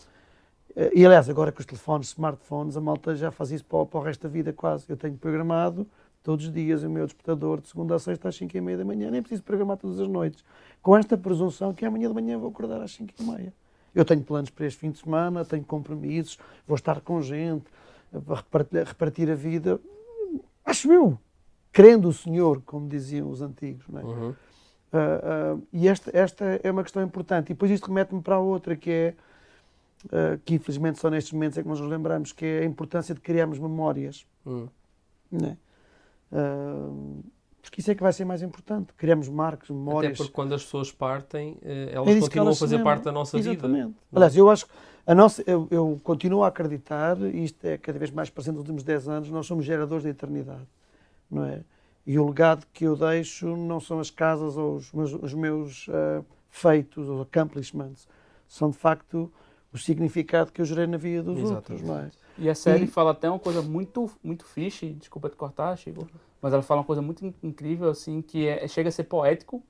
[0.76, 4.00] Eh, e aliás, agora com os telefones, smartphones, a malta já faz isso para, para
[4.00, 4.87] o resto da vida quase.
[4.88, 5.87] Eu tenho programado
[6.22, 8.85] todos os dias o meu despertador de segunda a sexta às 5 e meia da
[8.85, 10.44] manhã, nem preciso programar todas as noites,
[10.83, 13.53] com esta presunção que amanhã de manhã vou acordar às 5 e meia.
[13.94, 17.64] Eu tenho planos para este fim de semana, tenho compromissos, vou estar com gente,
[18.12, 19.81] repartir, repartir a vida.
[20.64, 21.18] Acho eu,
[21.72, 23.87] crendo o Senhor, como diziam os antigos.
[23.88, 24.05] Não é?
[24.05, 24.31] Uhum.
[24.92, 27.46] Uh, uh, e esta, esta é uma questão importante.
[27.46, 29.14] E depois isto remete-me para a outra, que é,
[30.07, 33.14] uh, que infelizmente só nestes momentos é que nós nos lembramos, que é a importância
[33.14, 34.26] de criarmos memórias.
[34.46, 34.68] Hum.
[35.31, 35.57] Né?
[37.61, 38.92] Porque isso é que vai ser mais importante.
[38.96, 40.12] Criamos marcos, memórias.
[40.12, 43.38] Até porque quando as pessoas partem, eh, elas é continuam a fazer parte da nossa
[43.38, 43.87] Exatamente.
[43.87, 43.94] vida.
[44.12, 44.66] Aliás, eu acho
[45.07, 48.61] a nossa, eu, eu, continuo a acreditar, e isto é cada vez mais presente nos
[48.61, 50.66] últimos 10 anos, nós somos geradores da eternidade.
[51.31, 51.62] Não é?
[52.07, 55.88] E o legado que eu deixo não são as casas ou os meus, os meus
[55.88, 58.07] uh, feitos, os accomplishments.
[58.46, 59.33] São, de facto,
[59.73, 61.73] o significado que eu gerei na vida dos Exatamente.
[61.73, 61.83] outros.
[61.83, 62.11] Não é?
[62.40, 62.87] E a série e...
[62.87, 66.09] fala até uma coisa muito, muito fixe, desculpa te cortar, Chico,
[66.40, 69.62] mas ela fala uma coisa muito incrível, assim, que é, chega a ser poético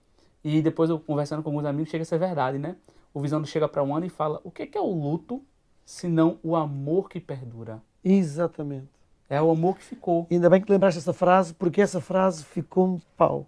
[0.45, 2.77] e depois eu conversando com alguns amigos chega a ser verdade, né?
[3.13, 5.43] O Visão chega para um ano e fala, o que é o luto
[5.85, 7.83] se não o amor que perdura?
[8.05, 8.89] Exatamente.
[9.29, 10.27] É o amor que ficou.
[10.31, 13.47] Ainda bem que lembraste essa frase, porque essa frase ficou um pau.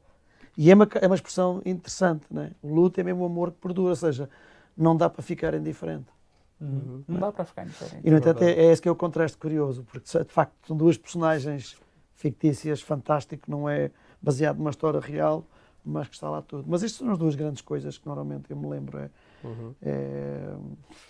[0.56, 2.50] E é uma, é uma expressão interessante, não é?
[2.60, 4.28] O luto é mesmo o amor que perdura, ou seja,
[4.76, 6.06] não dá para ficar indiferente.
[6.62, 7.04] Uhum.
[7.08, 8.06] Não, dá para ficar indiferente.
[8.06, 10.76] E, no entanto, é, é esse que é o contraste curioso, porque de facto são
[10.76, 11.76] duas personagens
[12.14, 15.44] fictícias, fantástico, não é baseado numa história real,
[15.84, 16.64] mas que está lá tudo.
[16.68, 18.98] Mas estas são as duas grandes coisas que normalmente eu me lembro.
[18.98, 19.10] É,
[19.42, 19.74] uhum.
[19.82, 20.54] é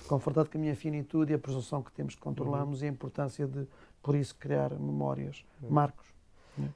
[0.09, 2.87] confortado com a minha finitude e a presunção que temos de controlarmos uhum.
[2.87, 3.67] e a importância de
[4.03, 5.71] por isso criar memórias, uhum.
[5.71, 6.12] marcos.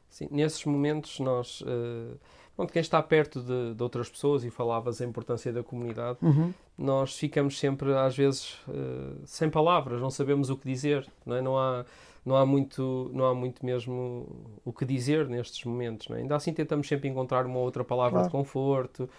[0.08, 2.18] Sim, nesses momentos nós, uh,
[2.56, 6.52] bom, quem está perto de, de, outras pessoas e falavas a importância da comunidade, uhum.
[6.76, 11.42] nós ficamos sempre às vezes uh, sem palavras, não sabemos o que dizer, não, é?
[11.42, 11.84] não há
[12.24, 14.26] não há muito não há muito mesmo
[14.64, 16.14] o que dizer nestes momentos, é?
[16.14, 18.26] ainda assim tentamos sempre encontrar uma outra palavra claro.
[18.26, 19.10] de conforto,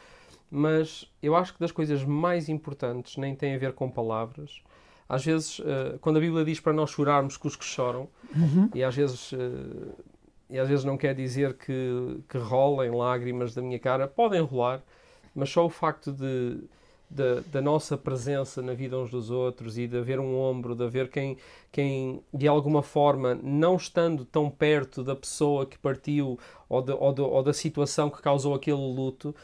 [0.49, 4.61] mas eu acho que das coisas mais importantes nem tem a ver com palavras
[5.09, 8.69] às vezes, uh, quando a Bíblia diz para nós chorarmos com os que choram, uhum.
[8.73, 9.31] e às vezes.
[9.31, 9.95] Uh,
[10.49, 14.81] e às vezes não quer dizer que, que rolem lágrimas da minha cara, podem rolar,
[15.35, 16.59] mas só o facto de,
[17.09, 20.83] de, da nossa presença na vida uns dos outros e de haver um ombro, de
[20.83, 21.37] haver quem,
[21.71, 27.13] quem de alguma forma, não estando tão perto da pessoa que partiu ou, de, ou,
[27.13, 29.35] de, ou da situação que causou aquele luto,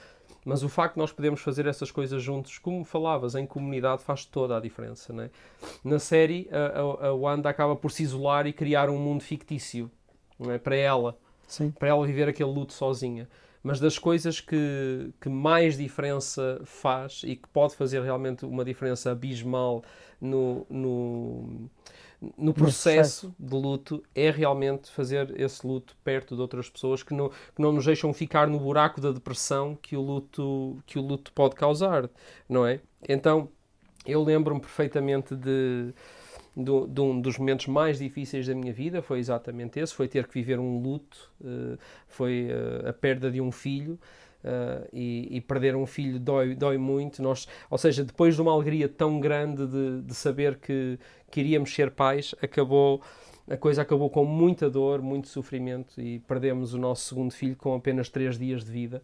[0.46, 4.26] mas o facto de nós podermos fazer essas coisas juntos, como falavas, em comunidade, faz
[4.26, 5.14] toda a diferença.
[5.14, 5.30] Né?
[5.84, 9.90] Na série, a, a, a Wanda acaba por se isolar e criar um mundo fictício
[10.40, 10.58] é?
[10.58, 11.18] para ela,
[11.48, 11.72] Sim.
[11.72, 13.28] para ela viver aquele luto sozinha.
[13.62, 19.12] Mas das coisas que, que mais diferença faz e que pode fazer realmente uma diferença
[19.12, 19.82] abismal
[20.20, 21.70] no, no
[22.38, 27.30] no processo de luto é realmente fazer esse luto perto de outras pessoas que não,
[27.30, 31.32] que não nos deixam ficar no buraco da depressão que o luto, que o luto
[31.34, 32.10] pode causar,
[32.48, 32.80] não é?
[33.08, 33.50] Então,
[34.06, 35.94] eu lembro-me perfeitamente de,
[36.56, 40.28] de, de, um dos momentos mais difíceis da minha vida, foi exatamente esse, foi ter
[40.28, 44.00] que viver um luto, uh, foi uh, a perda de um filho,
[44.44, 47.24] Uh, e, e, perder um filho dói, dói muito.
[47.24, 51.00] Nós, ou seja, depois de uma alegria tão grande de, de saber que,
[51.32, 53.02] que iríamos ser pais, acabou
[53.50, 57.74] a coisa acabou com muita dor, muito sofrimento e perdemos o nosso segundo filho com
[57.74, 59.02] apenas três dias de vida.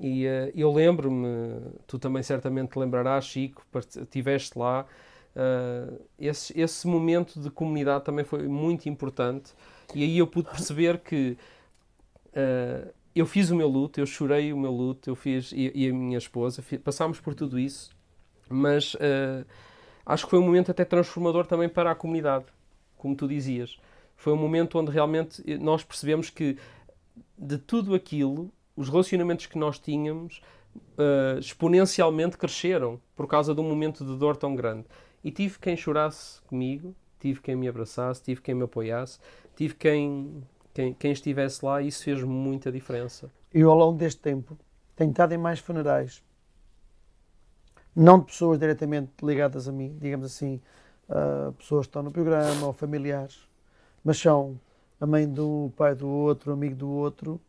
[0.00, 3.64] E uh, eu lembro-me, tu também certamente te lembrarás, Chico,
[4.00, 4.86] estiveste lá.
[5.34, 9.52] Uh, esse, esse momento de comunidade também foi muito importante
[9.92, 11.36] e aí eu pude perceber que
[12.28, 15.88] uh, eu fiz o meu luto, eu chorei o meu luto, eu fiz e, e
[15.88, 17.90] a minha esposa, fiz, passámos por tudo isso
[18.48, 19.44] Mas uh,
[20.06, 22.46] acho que foi um momento até transformador também para a comunidade,
[22.96, 23.76] como tu dizias.
[24.16, 26.56] Foi um momento onde realmente nós percebemos que
[27.36, 30.40] de tudo aquilo, os relacionamentos que nós tínhamos
[30.76, 34.86] uh, exponencialmente cresceram por causa de um momento de dor tão grande.
[35.24, 39.18] E tive quem chorasse comigo, tive quem me abraçasse, tive quem me apoiasse,
[39.56, 43.30] tive quem, quem, quem estivesse lá e isso fez muita diferença.
[43.52, 44.58] E ao longo deste tempo
[44.94, 46.22] tenho estado em mais funerais.
[47.96, 50.60] Não de pessoas diretamente ligadas a mim, digamos assim,
[51.08, 53.48] uh, pessoas que estão no programa ou familiares,
[54.04, 54.60] mas são
[55.00, 57.40] a mãe do pai do outro, amigo do outro,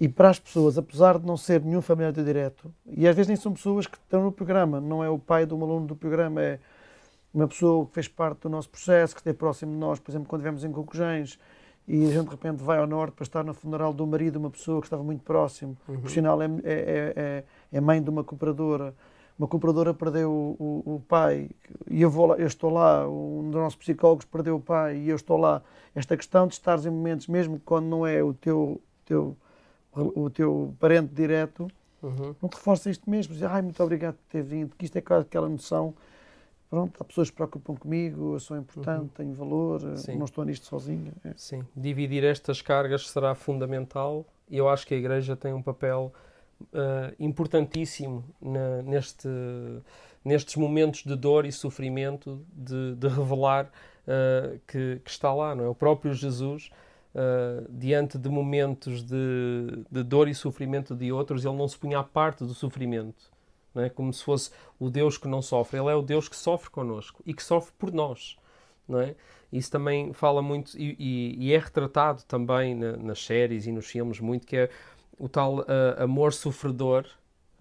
[0.00, 3.36] e para as pessoas, apesar de não ser nenhum familiar direto, e às vezes nem
[3.36, 6.42] são pessoas que estão no programa, não é o pai de um aluno do programa,
[6.42, 6.58] é
[7.34, 10.28] uma pessoa que fez parte do nosso processo, que esteve próximo de nós, por exemplo,
[10.28, 11.38] quando estivemos em Cocujães,
[11.86, 14.38] e a gente de repente vai ao norte para estar no funeral do marido de
[14.38, 16.00] uma pessoa que estava muito próximo, uhum.
[16.00, 18.94] por sinal é, é, é, é, mãe de uma cooperadora,
[19.38, 21.50] uma cooperadora perdeu o, o, o, pai
[21.90, 25.08] e eu, vou lá, eu estou lá, um dos nossos psicólogos perdeu o pai e
[25.08, 25.60] eu estou lá.
[25.92, 29.36] Esta questão de estares em momentos, mesmo quando não é o teu, teu,
[29.92, 31.68] o teu parente direto,
[32.00, 32.34] uhum.
[32.40, 33.34] não reforça isto mesmo.
[33.34, 35.94] Dizer, ai, muito obrigado por ter vindo, que isto é aquela noção
[36.74, 39.08] pronto, há pessoas que se preocupam comigo, eu sou importante, uhum.
[39.08, 40.16] tenho valor, eh, Sim.
[40.16, 41.12] não estou nisto sozinho.
[41.24, 41.32] É.
[41.36, 46.12] Sim, dividir estas cargas será fundamental e eu acho que a Igreja tem um papel
[46.60, 49.28] uh, importantíssimo na, neste,
[50.24, 55.64] nestes momentos de dor e sofrimento de, de revelar uh, que, que, está lá, não
[55.64, 55.68] é?
[55.68, 56.70] O próprio Jesus,
[57.14, 62.00] uh, diante de momentos de, de dor e sofrimento de outros, ele não se punha
[62.00, 63.32] à parte do sofrimento
[63.76, 63.88] é?
[63.88, 65.78] como se fosse o Deus que não sofre.
[65.78, 68.36] Ele é o Deus que sofre connosco e que sofre por nós.
[68.90, 69.14] É?
[69.52, 73.86] Isso também fala muito e, e, e é retratado também na, nas séries e nos
[73.86, 74.70] filmes muito, que é
[75.18, 75.64] o tal uh,
[75.98, 77.06] amor sofredor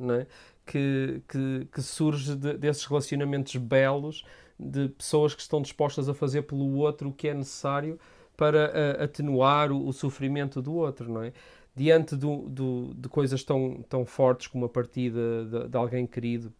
[0.01, 0.25] é?
[0.65, 4.25] que, que, que surge de, desses relacionamentos belos
[4.59, 7.99] de pessoas que estão dispostas a fazer pelo outro o que é necessário
[8.35, 11.33] para uh, atenuar o, o, sofrimento do outro, não é?
[11.75, 16.53] Diante do, do, de coisas tão, tão fortes como a partida de, de alguém querido,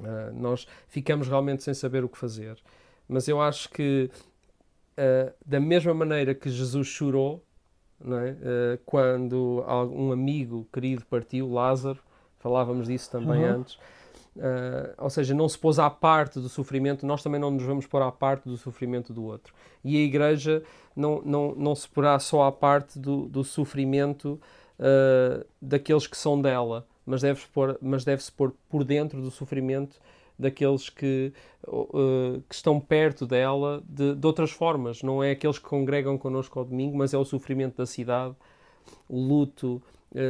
[0.00, 2.56] uh, nós ficamos realmente sem saber o que fazer.
[3.08, 4.10] Mas eu acho que,
[4.98, 7.44] uh, da mesma maneira que Jesus chorou,
[8.02, 8.04] é?
[8.04, 12.00] uh, quando um amigo querido partiu, Lázaro,
[12.38, 13.60] falávamos disso também uhum.
[13.60, 13.78] antes.
[14.36, 17.86] Uh, ou seja, não se pôs à parte do sofrimento, nós também não nos vamos
[17.86, 19.52] pôr à parte do sofrimento do outro.
[19.84, 20.62] E a Igreja
[20.94, 24.40] não, não, não se porá só à parte do, do sofrimento
[24.78, 29.30] uh, daqueles que são dela, mas deve-se pôr, mas deve -se pôr por dentro do
[29.30, 29.98] sofrimento
[30.38, 31.32] daqueles que,
[31.66, 35.02] uh, que estão perto dela de, de, outras formas.
[35.02, 38.34] Não é aqueles que congregam connosco ao domingo, mas é o sofrimento da cidade,
[39.08, 39.82] o luto,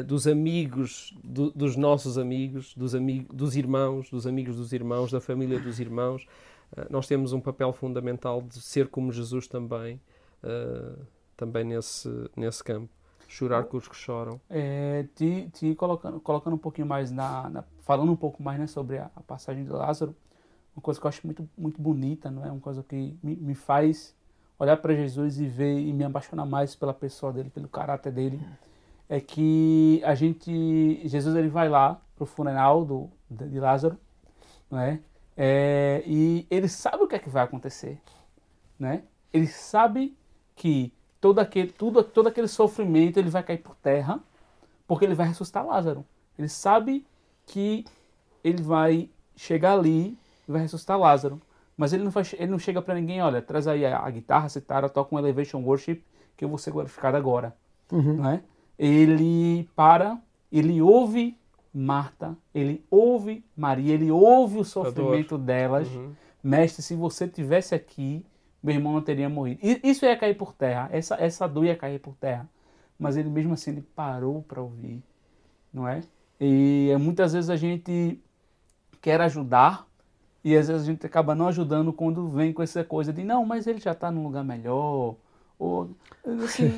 [0.06, 5.20] dos amigos, do, dos nossos amigos, dos, amigos, dos irmãos, dos amigos dos irmãos, da
[5.20, 6.26] família dos irmãos.
[6.76, 10.00] Uh, nós temos um papel fundamental de ser como Jesus também
[10.44, 11.06] uh,
[11.40, 12.88] também nesse, nesse campo.
[13.26, 14.40] Chorar com os que choram.
[14.50, 18.66] É, te, te colocando, colocando um pouquinho mais na, na falando um pouco mais né,
[18.66, 20.14] sobre a, a, passagem de Lázaro,
[20.76, 22.50] uma coisa que eu acho muito, muito bonita, não é?
[22.50, 24.14] Uma coisa que me, me faz
[24.58, 28.40] olhar para Jesus e ver e me apaixonar mais pela pessoa dele, pelo caráter dele,
[29.10, 33.98] é que a gente, Jesus ele vai lá pro funeral do, de Lázaro,
[34.70, 35.00] não é?
[36.06, 38.00] E ele sabe o que é que vai acontecer,
[38.78, 39.02] né?
[39.32, 40.16] Ele sabe
[40.54, 44.20] que todo aquele, tudo, todo aquele sofrimento ele vai cair por terra,
[44.86, 46.04] porque ele vai ressuscitar Lázaro.
[46.38, 47.04] Ele sabe
[47.46, 47.84] que
[48.44, 50.16] ele vai chegar ali
[50.48, 51.42] e vai ressuscitar Lázaro.
[51.76, 54.48] Mas ele não, vai, ele não chega para ninguém, olha, traz aí a, a guitarra,
[54.48, 56.00] citara, toca um Elevation Worship,
[56.36, 57.56] que eu vou ser glorificado agora.
[57.90, 58.18] Uhum.
[58.18, 58.42] Não é?
[58.82, 60.18] Ele para,
[60.50, 61.36] ele ouve
[61.72, 65.86] Marta, ele ouve Maria, ele ouve o sofrimento delas.
[65.88, 66.12] Uhum.
[66.42, 68.24] Mestre, se você tivesse aqui,
[68.62, 69.60] meu irmão não teria morrido.
[69.84, 72.48] Isso ia cair por terra, essa, essa dor ia cair por terra.
[72.98, 75.02] Mas ele mesmo assim ele parou para ouvir,
[75.70, 76.00] não é?
[76.40, 78.18] E muitas vezes a gente
[79.02, 79.86] quer ajudar
[80.42, 83.44] e às vezes a gente acaba não ajudando quando vem com essa coisa de não,
[83.44, 85.16] mas ele já está num lugar melhor.
[85.60, 85.90] Ou,
[86.42, 86.70] assim,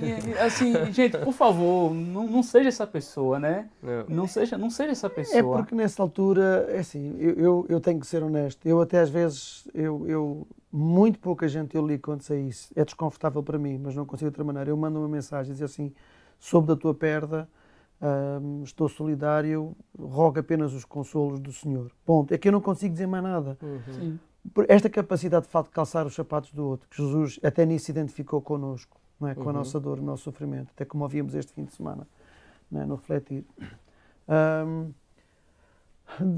[0.45, 3.71] assim, gente, por favor, não, não seja essa pessoa, né?
[3.81, 4.05] Não.
[4.09, 5.39] não seja, não seja essa pessoa.
[5.39, 8.67] É porque nessa altura, é assim, eu, eu, eu tenho que ser honesto.
[8.67, 12.73] Eu até às vezes, eu, eu muito pouca gente eu li quando sei isso.
[12.75, 14.71] É desconfortável para mim, mas não consigo de outra maneira.
[14.71, 15.93] Eu mando uma mensagem diz assim:
[16.41, 17.49] soube da tua perda,
[18.43, 21.93] hum, estou solidário, rogo apenas os consolos do Senhor.
[22.05, 22.35] Ponto.
[22.35, 23.57] É que eu não consigo dizer mais nada.
[23.63, 24.19] Uhum.
[24.69, 29.01] Esta capacidade de, de calçar os sapatos do outro, que Jesus até nisso identificou connosco,
[29.21, 29.35] não é?
[29.35, 29.51] com uhum.
[29.51, 32.07] a nossa dor, o nosso sofrimento, até como ouvimos este fim de semana,
[32.71, 32.87] não é?
[32.87, 33.45] no refletir.
[34.29, 34.93] Hum,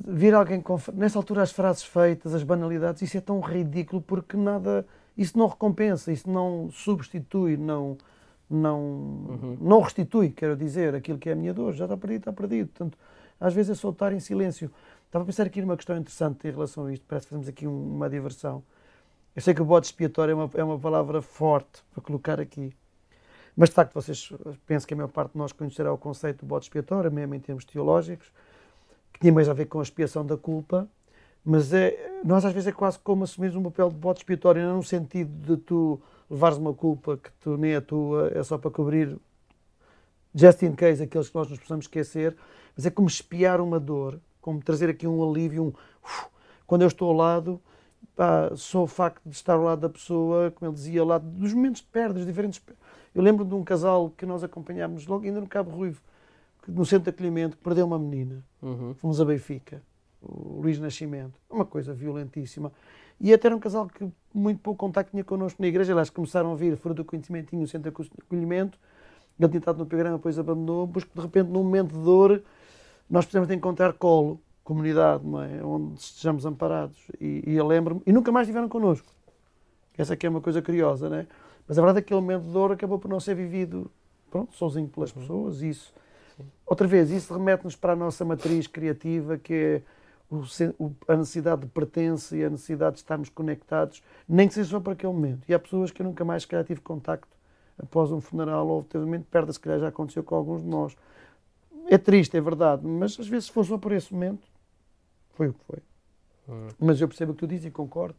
[0.06, 0.78] vir alguém com.
[0.92, 4.86] Nessa altura, as frases feitas, as banalidades, isso é tão ridículo porque nada.
[5.16, 7.96] Isso não recompensa, isso não substitui, não.
[8.50, 9.56] Não, Uhum.
[9.58, 11.72] não restitui, quero dizer, aquilo que é a minha dor.
[11.72, 12.68] Já está perdido, está perdido.
[12.68, 12.98] Portanto,
[13.40, 14.70] às vezes é só estar em silêncio.
[15.14, 17.06] Estava a pensar aqui numa questão interessante em relação a isto.
[17.06, 18.64] Parece que fazemos aqui um- uma diversão.
[19.36, 22.74] Eu sei que o bode expiatório é uma, é uma palavra forte para colocar aqui.
[23.56, 24.32] Mas, de facto, vocês
[24.66, 27.38] penso que a maior parte de nós conhecerá o conceito do bode expiatório, mesmo em
[27.38, 28.32] termos teológicos,
[29.12, 30.88] que tinha mais a ver com a expiação da culpa.
[31.44, 34.78] Mas é, nós, às vezes, é quase como assumir um papel de bode expiatório, não
[34.78, 38.68] no sentido de tu levares uma culpa que tu nem é tua, é só para
[38.68, 39.16] cobrir,
[40.34, 42.36] just in case, aqueles que nós nos possamos esquecer,
[42.76, 45.72] mas é como espiar uma dor, como trazer aqui um alívio, um
[46.66, 47.58] quando eu estou ao lado,
[48.14, 51.26] pá, só o facto de estar ao lado da pessoa, como ele dizia, ao lado
[51.26, 52.62] dos momentos de perda, dos diferentes.
[53.14, 56.02] Eu lembro de um casal que nós acompanhámos logo ainda no Cabo Ruivo,
[56.68, 58.44] no centro de acolhimento, que perdeu uma menina.
[58.60, 58.92] Uhum.
[58.96, 59.80] Fomos a Benfica,
[60.20, 62.70] o Luís Nascimento, uma coisa violentíssima.
[63.18, 66.52] E até era um casal que muito pouco contacto tinha connosco na igreja, aliás, começaram
[66.52, 68.78] a vir, fruto do conhecimento, tinha o centro de acolhimento,
[69.40, 72.42] ele tinha estado no programa, depois abandonou, porque de repente, num momento de dor,
[73.08, 75.64] nós precisamos de encontrar colo, comunidade, é?
[75.64, 76.98] onde estejamos amparados.
[77.20, 79.06] E, e eu lembro-me, e nunca mais estiveram connosco.
[79.96, 81.26] Essa aqui é uma coisa curiosa, não é?
[81.68, 83.90] Mas a verdade é que aquele momento de dor acabou por não ser vivido,
[84.30, 85.92] pronto, sozinho pelas pessoas, e isso.
[86.66, 89.82] Outra vez, isso remete-nos para a nossa matriz criativa, que é
[90.30, 94.80] o a necessidade de pertença e a necessidade de estarmos conectados, nem que seja só
[94.80, 95.44] para aquele momento.
[95.48, 97.28] E há pessoas que eu nunca mais, se calhar, tive contacto
[97.78, 100.62] após um funeral ou teve um momento de perda, se calhar já aconteceu com alguns
[100.62, 100.96] de nós.
[101.88, 104.46] É triste, é verdade, mas às vezes se for só por esse momento,
[105.34, 105.78] foi o que foi.
[106.48, 106.68] Hum.
[106.78, 108.14] Mas eu percebo o que tu dizes e concordo.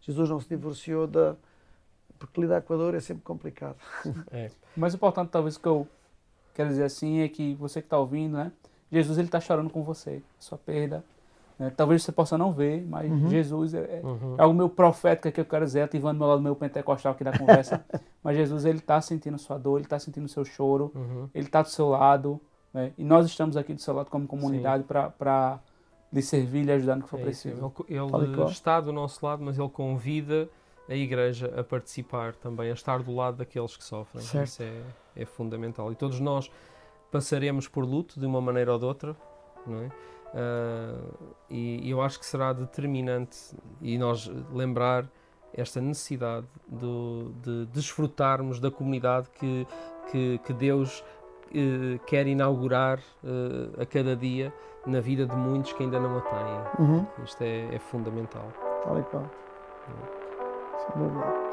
[0.00, 1.36] Jesus não se divorciou da.
[2.18, 3.76] Porque lidar com a dor é sempre complicado.
[4.30, 4.50] É.
[4.76, 5.86] O mais importante, talvez, que eu
[6.54, 8.52] quero dizer assim, é que você que está ouvindo, né?
[8.92, 11.04] Jesus, ele está chorando com você, sua perda.
[11.58, 11.72] né?
[11.76, 13.28] Talvez você possa não ver, mas Uhum.
[13.28, 14.34] Jesus é, é Uhum.
[14.38, 17.84] algo meu profético que eu quero dizer, ativando meu lado meu pentecostal aqui da conversa.
[18.22, 21.28] mas Jesus, ele está sentindo sua dor, ele está sentindo o seu choro, Uhum.
[21.34, 22.40] ele está do seu lado.
[22.72, 22.92] Né?
[22.96, 25.58] E nós estamos aqui do seu lado como comunidade para
[26.12, 27.72] lhe servir e lhe ajudar no que for É preciso.
[27.88, 30.48] Ele, ele está do nosso lado, mas ele convida
[30.88, 34.22] a Igreja a participar também, a estar do lado daqueles que sofrem.
[34.24, 34.46] Certo.
[34.46, 34.82] Isso é,
[35.16, 35.92] é fundamental.
[35.92, 36.50] E todos nós
[37.12, 39.16] passaremos por luto de uma maneira ou de outra,
[39.66, 39.90] não é?
[40.34, 40.96] Ah,
[41.48, 43.36] e, e eu acho que será determinante
[43.80, 45.06] e nós lembrar
[45.52, 49.66] esta necessidade do- de desfrutarmos da comunidade que,
[50.10, 51.04] que, que Deus
[52.06, 54.52] quer inaugurar eh, a cada dia
[54.86, 56.86] na vida de muitos que ainda não a têm.
[56.86, 57.06] Uhum.
[57.24, 58.52] Isto é, é fundamental.
[58.84, 59.30] Tal e qual.
[60.78, 61.49] Sem dúvida.